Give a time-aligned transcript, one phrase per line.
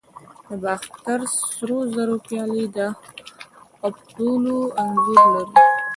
[0.47, 1.19] د باختر
[1.51, 2.77] سرو زرو پیالې د
[3.87, 5.55] اپولو انځور لري